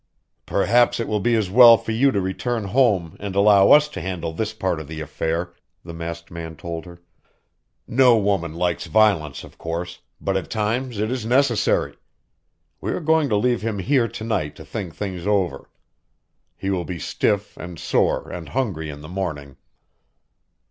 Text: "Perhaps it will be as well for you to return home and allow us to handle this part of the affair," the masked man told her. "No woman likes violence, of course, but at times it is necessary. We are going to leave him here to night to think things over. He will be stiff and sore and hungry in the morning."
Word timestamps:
"Perhaps 0.47 0.99
it 0.99 1.07
will 1.07 1.19
be 1.19 1.35
as 1.35 1.51
well 1.51 1.77
for 1.77 1.91
you 1.91 2.09
to 2.09 2.19
return 2.19 2.63
home 2.63 3.15
and 3.19 3.35
allow 3.35 3.69
us 3.69 3.87
to 3.89 4.01
handle 4.01 4.33
this 4.33 4.51
part 4.51 4.79
of 4.79 4.87
the 4.87 4.99
affair," 4.99 5.53
the 5.85 5.93
masked 5.93 6.31
man 6.31 6.55
told 6.55 6.87
her. 6.87 7.03
"No 7.87 8.17
woman 8.17 8.55
likes 8.55 8.87
violence, 8.87 9.43
of 9.43 9.59
course, 9.59 9.99
but 10.19 10.35
at 10.35 10.49
times 10.49 10.97
it 10.97 11.11
is 11.11 11.23
necessary. 11.23 11.97
We 12.81 12.93
are 12.93 12.99
going 12.99 13.29
to 13.29 13.35
leave 13.37 13.61
him 13.61 13.77
here 13.77 14.07
to 14.07 14.23
night 14.23 14.55
to 14.55 14.65
think 14.65 14.95
things 14.95 15.27
over. 15.27 15.69
He 16.57 16.71
will 16.71 16.83
be 16.83 16.97
stiff 16.97 17.55
and 17.57 17.77
sore 17.77 18.27
and 18.27 18.49
hungry 18.49 18.89
in 18.89 19.01
the 19.01 19.07
morning." 19.07 19.55